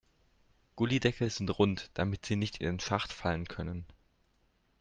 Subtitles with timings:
[0.77, 3.85] Gullydeckel sind rund, damit sie nicht in den Schacht fallen können.